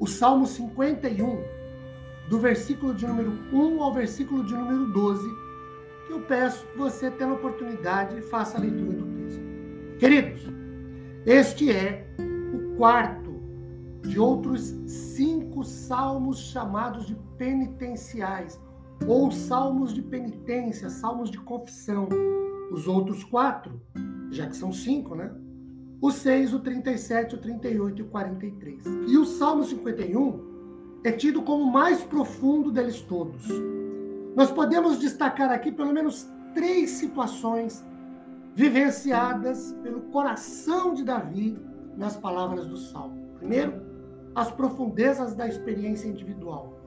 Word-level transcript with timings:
o 0.00 0.06
Salmo 0.06 0.46
51, 0.46 1.42
do 2.28 2.38
versículo 2.38 2.94
de 2.94 3.06
número 3.06 3.32
1 3.52 3.82
ao 3.82 3.92
versículo 3.92 4.44
de 4.44 4.54
número 4.54 4.86
12, 4.86 5.28
que 6.06 6.12
eu 6.12 6.20
peço 6.20 6.66
que 6.66 6.78
você, 6.78 7.10
tendo 7.10 7.34
oportunidade, 7.34 8.20
faça 8.22 8.58
a 8.58 8.60
leitura 8.60 8.92
do 8.92 9.06
texto. 9.06 9.42
Queridos, 9.98 10.42
este 11.26 11.70
é 11.70 12.06
o 12.18 12.76
quarto 12.76 13.40
de 14.02 14.18
outros 14.18 14.74
cinco 14.86 15.64
salmos 15.64 16.38
chamados 16.38 17.06
de 17.06 17.16
penitenciais, 17.38 18.60
ou 19.06 19.30
salmos 19.30 19.92
de 19.92 20.02
penitência, 20.02 20.90
salmos 20.90 21.30
de 21.30 21.38
confissão. 21.38 22.08
Os 22.70 22.86
outros 22.86 23.24
quatro, 23.24 23.80
já 24.30 24.46
que 24.46 24.56
são 24.56 24.72
cinco, 24.72 25.14
né? 25.14 25.30
O 26.04 26.10
6, 26.10 26.52
o 26.52 26.60
37, 26.60 27.34
o 27.34 27.38
38 27.38 27.98
e 27.98 28.02
o 28.02 28.08
43. 28.08 28.84
E 29.08 29.16
o 29.16 29.24
Salmo 29.24 29.64
51 29.64 31.00
é 31.02 31.10
tido 31.10 31.40
como 31.40 31.64
o 31.64 31.72
mais 31.72 32.04
profundo 32.04 32.70
deles 32.70 33.00
todos. 33.00 33.48
Nós 34.36 34.50
podemos 34.50 34.98
destacar 34.98 35.50
aqui 35.50 35.72
pelo 35.72 35.94
menos 35.94 36.30
três 36.52 36.90
situações 36.90 37.82
vivenciadas 38.54 39.74
pelo 39.82 40.02
coração 40.02 40.92
de 40.92 41.02
Davi 41.02 41.58
nas 41.96 42.14
palavras 42.18 42.66
do 42.66 42.76
Salmo. 42.76 43.30
Primeiro, 43.38 43.72
as 44.34 44.50
profundezas 44.50 45.34
da 45.34 45.48
experiência 45.48 46.06
individual. 46.06 46.78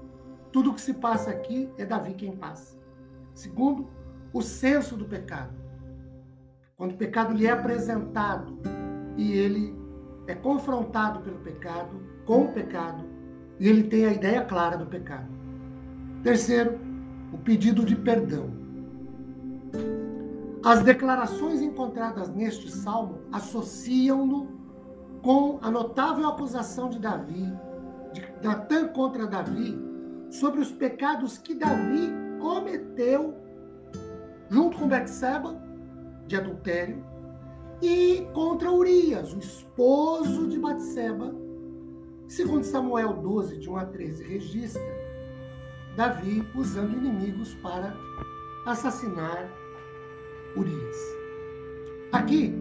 Tudo 0.51 0.69
o 0.69 0.73
que 0.75 0.81
se 0.81 0.93
passa 0.93 1.31
aqui 1.31 1.67
é 1.79 1.85
Davi 1.85 2.13
quem 2.13 2.37
passa. 2.37 2.77
Segundo, 3.33 3.89
o 4.31 4.43
senso 4.43 4.95
do 4.95 5.05
pecado. 5.05 5.55
Quando 6.75 6.91
o 6.91 6.97
pecado 6.97 7.33
lhe 7.33 7.47
é 7.47 7.49
apresentado, 7.49 8.76
e 9.17 9.33
ele 9.33 9.75
é 10.27 10.35
confrontado 10.35 11.19
pelo 11.21 11.39
pecado, 11.39 11.99
com 12.25 12.43
o 12.43 12.53
pecado, 12.53 13.03
e 13.59 13.67
ele 13.67 13.83
tem 13.83 14.05
a 14.05 14.13
ideia 14.13 14.45
clara 14.45 14.77
do 14.77 14.85
pecado. 14.85 15.27
Terceiro, 16.23 16.79
o 17.33 17.37
pedido 17.37 17.83
de 17.83 17.95
perdão. 17.95 18.49
As 20.63 20.83
declarações 20.83 21.61
encontradas 21.61 22.29
neste 22.29 22.69
salmo 22.69 23.19
associam-no 23.31 24.47
com 25.21 25.59
a 25.61 25.71
notável 25.71 26.27
acusação 26.27 26.89
de 26.89 26.99
Davi, 26.99 27.51
de 28.13 28.23
Natan 28.43 28.89
contra 28.89 29.25
Davi, 29.25 29.77
sobre 30.29 30.59
os 30.59 30.71
pecados 30.71 31.37
que 31.37 31.55
Davi 31.55 32.11
cometeu 32.39 33.33
junto 34.49 34.77
com 34.77 34.87
Betseba, 34.87 35.59
de 36.27 36.35
adultério, 36.35 37.03
e 37.81 38.27
contra 38.33 38.71
Urias, 38.71 39.33
o 39.33 39.39
esposo 39.39 40.47
de 40.47 40.57
Batseba. 40.57 41.35
Segundo 42.27 42.63
Samuel 42.63 43.13
12, 43.13 43.57
de 43.57 43.69
1 43.69 43.77
a 43.77 43.85
13, 43.85 44.23
registra 44.23 44.97
Davi 45.95 46.45
usando 46.55 46.97
inimigos 46.97 47.53
para 47.55 47.95
assassinar 48.65 49.49
Urias. 50.55 50.97
Aqui 52.11 52.53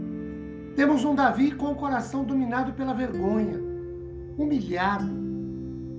temos 0.77 1.05
um 1.05 1.15
Davi 1.15 1.53
com 1.53 1.73
o 1.73 1.77
coração 1.77 2.25
dominado 2.25 2.75
pela 2.75 2.93
vergonha, 2.93 3.59
humilhado, 4.39 5.11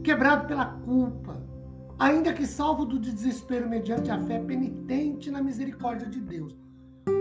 quebrado 0.03 0.47
pela 0.47 0.65
culpa, 0.65 1.43
ainda 1.99 2.31
que 2.31 2.45
salvo 2.45 2.85
do 2.85 2.99
desespero 2.99 3.67
mediante 3.67 4.11
a 4.11 4.19
fé 4.19 4.39
penitente 4.39 5.31
na 5.31 5.41
misericórdia 5.41 6.07
de 6.07 6.21
Deus 6.21 6.55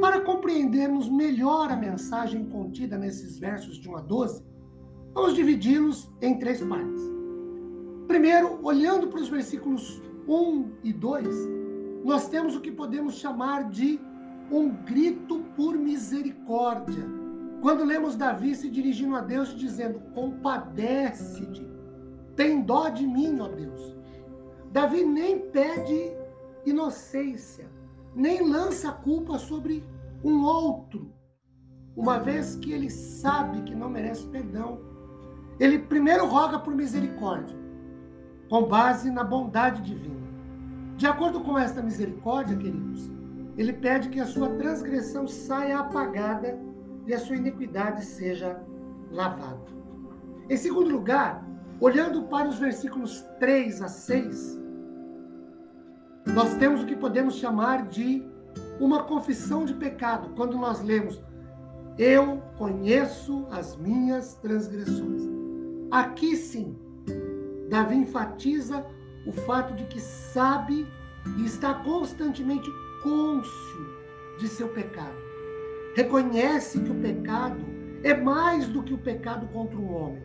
para 0.00 0.20
compreendermos 0.20 1.08
melhor 1.08 1.70
a 1.70 1.76
mensagem 1.76 2.44
contida 2.46 2.98
nesses 2.98 3.38
versos 3.38 3.78
de 3.78 3.88
1 3.88 3.96
a 3.96 4.00
12, 4.00 4.44
vamos 5.14 5.34
dividi-los 5.34 6.10
em 6.20 6.38
três 6.38 6.62
partes. 6.62 7.02
Primeiro, 8.06 8.58
olhando 8.62 9.08
para 9.08 9.20
os 9.20 9.28
versículos 9.28 10.02
1 10.28 10.72
e 10.84 10.92
2, 10.92 11.28
nós 12.04 12.28
temos 12.28 12.54
o 12.54 12.60
que 12.60 12.70
podemos 12.70 13.14
chamar 13.14 13.68
de 13.68 14.00
um 14.50 14.70
grito 14.84 15.40
por 15.56 15.76
misericórdia. 15.76 17.04
Quando 17.60 17.84
lemos 17.84 18.16
Davi 18.16 18.54
se 18.54 18.70
dirigindo 18.70 19.16
a 19.16 19.20
Deus 19.20 19.56
dizendo: 19.56 20.00
Compadece-te, 20.14 21.66
tem 22.36 22.62
dó 22.62 22.88
de 22.88 23.06
mim, 23.06 23.40
ó 23.40 23.48
Deus. 23.48 23.96
Davi 24.70 25.04
nem 25.04 25.50
pede 25.50 26.12
inocência, 26.64 27.68
nem 28.16 28.48
lança 28.48 28.88
a 28.88 28.92
culpa 28.92 29.38
sobre 29.38 29.84
um 30.24 30.42
outro, 30.42 31.12
uma 31.94 32.18
vez 32.18 32.56
que 32.56 32.72
ele 32.72 32.88
sabe 32.88 33.60
que 33.62 33.74
não 33.74 33.90
merece 33.90 34.26
perdão. 34.28 34.80
Ele 35.60 35.78
primeiro 35.78 36.26
roga 36.26 36.58
por 36.58 36.74
misericórdia, 36.74 37.56
com 38.48 38.64
base 38.64 39.10
na 39.10 39.22
bondade 39.22 39.82
divina. 39.82 40.26
De 40.96 41.06
acordo 41.06 41.40
com 41.40 41.58
esta 41.58 41.82
misericórdia, 41.82 42.56
queridos, 42.56 43.10
ele 43.58 43.74
pede 43.74 44.08
que 44.08 44.18
a 44.18 44.26
sua 44.26 44.48
transgressão 44.56 45.28
saia 45.28 45.78
apagada 45.78 46.58
e 47.06 47.12
a 47.12 47.18
sua 47.18 47.36
iniquidade 47.36 48.02
seja 48.02 48.58
lavada. 49.10 49.76
Em 50.48 50.56
segundo 50.56 50.90
lugar, 50.90 51.46
olhando 51.80 52.22
para 52.24 52.48
os 52.48 52.58
versículos 52.58 53.22
3 53.38 53.82
a 53.82 53.88
6, 53.88 54.65
nós 56.34 56.54
temos 56.56 56.82
o 56.82 56.86
que 56.86 56.96
podemos 56.96 57.36
chamar 57.36 57.86
de 57.86 58.22
uma 58.80 59.04
confissão 59.04 59.64
de 59.64 59.74
pecado, 59.74 60.30
quando 60.34 60.56
nós 60.58 60.82
lemos: 60.82 61.22
Eu 61.96 62.42
conheço 62.58 63.46
as 63.50 63.76
minhas 63.76 64.34
transgressões. 64.34 65.22
Aqui 65.90 66.36
sim, 66.36 66.76
Davi 67.70 67.96
enfatiza 67.96 68.84
o 69.24 69.32
fato 69.32 69.74
de 69.74 69.84
que 69.84 70.00
sabe 70.00 70.86
e 71.38 71.44
está 71.44 71.74
constantemente 71.74 72.68
cônscio 73.02 73.96
de 74.38 74.48
seu 74.48 74.68
pecado. 74.68 75.16
Reconhece 75.94 76.80
que 76.80 76.90
o 76.90 77.00
pecado 77.00 77.64
é 78.02 78.14
mais 78.14 78.68
do 78.68 78.82
que 78.82 78.92
o 78.92 78.98
pecado 78.98 79.46
contra 79.48 79.78
um 79.78 79.94
homem. 79.94 80.22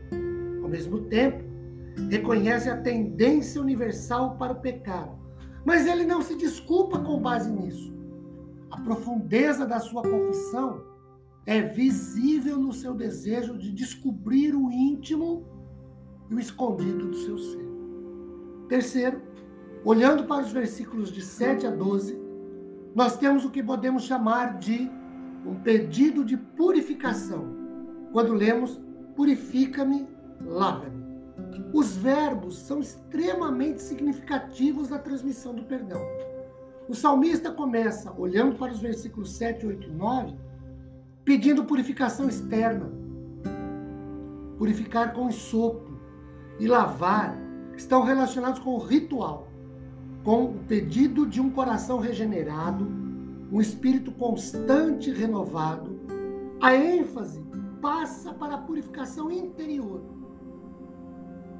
Ao 0.61 0.67
mesmo 0.67 1.01
tempo, 1.01 1.43
reconhece 2.09 2.69
a 2.69 2.77
tendência 2.77 3.61
universal 3.61 4.35
para 4.37 4.53
o 4.53 4.59
pecado 4.59 5.20
mas 5.65 5.85
ele 5.85 6.05
não 6.05 6.21
se 6.21 6.35
desculpa 6.35 6.99
com 6.99 7.19
base 7.19 7.51
nisso. 7.51 7.93
A 8.69 8.79
profundeza 8.79 9.65
da 9.65 9.79
sua 9.79 10.01
confissão 10.01 10.83
é 11.45 11.61
visível 11.61 12.57
no 12.57 12.71
seu 12.71 12.93
desejo 12.93 13.57
de 13.57 13.71
descobrir 13.71 14.55
o 14.55 14.71
íntimo 14.71 15.45
e 16.29 16.35
o 16.35 16.39
escondido 16.39 17.07
do 17.07 17.17
seu 17.17 17.37
ser. 17.37 17.69
Terceiro, 18.69 19.21
olhando 19.83 20.23
para 20.23 20.45
os 20.45 20.51
versículos 20.51 21.11
de 21.11 21.21
7 21.21 21.67
a 21.67 21.71
12, 21.71 22.17
nós 22.95 23.17
temos 23.17 23.43
o 23.43 23.49
que 23.49 23.63
podemos 23.63 24.03
chamar 24.03 24.57
de 24.59 24.89
um 25.45 25.55
pedido 25.55 26.23
de 26.23 26.37
purificação. 26.37 27.45
Quando 28.11 28.33
lemos, 28.33 28.79
purifica-me, 29.15 30.07
lava-me. 30.39 31.00
Os 31.73 31.95
verbos 31.95 32.57
são 32.57 32.79
extremamente 32.79 33.81
significativos 33.81 34.89
na 34.89 34.99
transmissão 34.99 35.53
do 35.53 35.63
perdão. 35.63 36.01
O 36.87 36.95
salmista 36.95 37.51
começa, 37.51 38.13
olhando 38.17 38.57
para 38.57 38.71
os 38.71 38.79
versículos 38.79 39.33
7, 39.33 39.65
8 39.65 39.87
e 39.87 39.91
9, 39.91 40.35
pedindo 41.23 41.63
purificação 41.63 42.27
externa. 42.27 42.91
Purificar 44.57 45.13
com 45.13 45.31
sopro 45.31 45.99
e 46.59 46.67
lavar 46.67 47.37
estão 47.75 48.03
relacionados 48.03 48.59
com 48.59 48.71
o 48.71 48.79
ritual, 48.79 49.47
com 50.23 50.45
o 50.45 50.59
pedido 50.67 51.25
de 51.25 51.39
um 51.41 51.49
coração 51.49 51.99
regenerado, 51.99 52.85
um 53.51 53.59
espírito 53.59 54.11
constante 54.11 55.11
renovado. 55.11 55.99
A 56.61 56.75
ênfase 56.75 57.43
passa 57.81 58.33
para 58.33 58.55
a 58.55 58.59
purificação 58.59 59.31
interior 59.31 60.20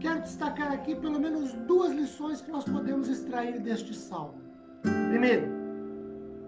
quero 0.02 0.22
destacar 0.22 0.72
aqui 0.72 0.96
pelo 0.96 1.20
menos 1.20 1.54
duas 1.54 1.94
lições 1.94 2.42
que 2.42 2.52
nós 2.52 2.66
podemos 2.66 3.08
extrair 3.08 3.60
deste 3.60 3.94
salmo. 3.94 4.42
Primeiro, 5.10 5.48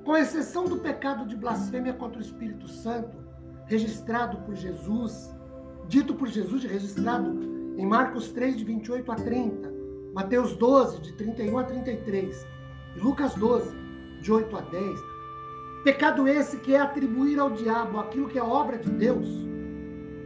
com 0.04 0.18
exceção 0.18 0.66
do 0.66 0.78
pecado 0.78 1.26
de 1.28 1.36
blasfêmia 1.36 1.94
contra 1.94 2.18
o 2.18 2.22
Espírito 2.22 2.68
Santo, 2.68 3.16
registrado 3.68 4.38
por 4.40 4.56
Jesus, 4.56 5.34
dito 5.88 6.16
por 6.16 6.28
Jesus 6.28 6.64
e 6.64 6.68
registrado 6.68 7.30
em 7.78 7.86
Marcos 7.86 8.32
3, 8.32 8.58
de 8.58 8.64
28 8.64 9.12
a 9.12 9.16
30, 9.16 9.72
Mateus 10.14 10.58
12, 10.58 11.02
de 11.02 11.14
31 11.14 11.58
a 11.58 11.64
33, 11.64 12.48
e 12.96 13.00
Lucas 13.00 13.36
12, 13.36 13.76
de 14.20 14.32
8 14.32 14.58
a 14.58 14.62
10. 14.62 15.00
Pecado 15.84 16.28
esse 16.28 16.58
que 16.58 16.74
é 16.74 16.80
atribuir 16.80 17.40
ao 17.40 17.52
diabo 17.52 18.00
aquilo 18.00 18.28
que 18.28 18.40
é 18.40 18.44
obra 18.44 18.78
de 18.78 18.90
Deus. 18.90 19.28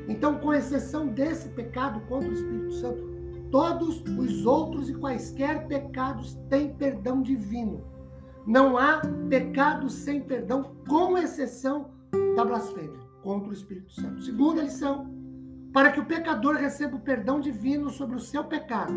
Então, 0.07 0.39
com 0.39 0.53
exceção 0.53 1.07
desse 1.07 1.49
pecado 1.49 1.99
contra 2.07 2.29
o 2.29 2.33
Espírito 2.33 2.71
Santo, 2.73 3.06
todos 3.51 4.03
os 4.17 4.45
outros 4.45 4.89
e 4.89 4.93
quaisquer 4.93 5.67
pecados 5.67 6.35
têm 6.49 6.73
perdão 6.73 7.21
divino. 7.21 7.83
Não 8.45 8.77
há 8.77 9.01
pecado 9.29 9.89
sem 9.89 10.21
perdão, 10.21 10.75
com 10.87 11.17
exceção 11.17 11.89
da 12.35 12.45
blasfêmia 12.45 12.99
contra 13.21 13.49
o 13.49 13.53
Espírito 13.53 13.91
Santo. 13.91 14.21
Segunda 14.21 14.61
lição: 14.61 15.11
para 15.73 15.91
que 15.91 15.99
o 15.99 16.05
pecador 16.05 16.55
receba 16.55 16.95
o 16.95 17.01
perdão 17.01 17.39
divino 17.39 17.89
sobre 17.89 18.15
o 18.15 18.21
seu 18.21 18.43
pecado, 18.43 18.93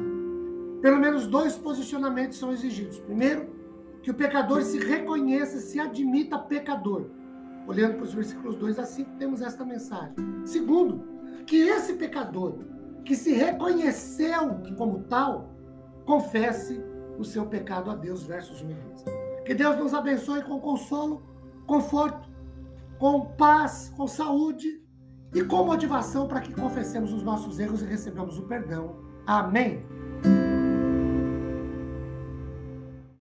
pelo 0.81 1.01
menos 1.01 1.27
dois 1.27 1.57
posicionamentos 1.59 2.39
são 2.39 2.53
exigidos. 2.53 2.99
Primeiro, 3.01 3.49
que 4.03 4.11
o 4.11 4.15
pecador 4.15 4.63
se 4.63 4.79
reconheça, 4.79 5.59
se 5.59 5.79
admita 5.79 6.39
pecador. 6.39 7.07
Olhando 7.67 7.97
para 7.97 8.05
os 8.05 8.15
versículos 8.15 8.57
2 8.57 8.79
a 8.79 8.85
5, 8.85 9.11
temos 9.19 9.43
esta 9.43 9.65
mensagem. 9.65 10.15
Segundo, 10.45 11.03
que 11.47 11.57
esse 11.57 11.95
pecador 11.95 12.59
que 13.11 13.17
se 13.17 13.33
reconheceu 13.33 14.61
como 14.79 15.01
tal, 15.01 15.53
confesse 16.07 16.81
o 17.19 17.25
seu 17.25 17.45
pecado 17.45 17.91
a 17.91 17.97
Deus, 17.97 18.23
versos 18.23 18.63
1 18.63 18.71
e 18.71 18.75
2. 18.75 19.05
Que 19.45 19.53
Deus 19.53 19.77
nos 19.77 19.93
abençoe 19.93 20.45
com 20.45 20.61
consolo, 20.61 21.21
conforto, 21.67 22.31
com 23.01 23.27
paz, 23.35 23.93
com 23.97 24.07
saúde 24.07 24.81
e 25.35 25.43
com 25.43 25.65
motivação 25.65 26.29
para 26.29 26.41
que 26.41 26.55
confessemos 26.55 27.13
os 27.13 27.25
nossos 27.25 27.59
erros 27.59 27.83
e 27.83 27.85
recebamos 27.85 28.39
o 28.39 28.43
perdão. 28.43 29.01
Amém. 29.27 29.85